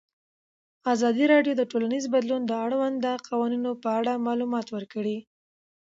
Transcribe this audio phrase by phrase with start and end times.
[0.93, 5.17] ازادي راډیو د ټولنیز بدلون د اړونده قوانینو په اړه معلومات ورکړي.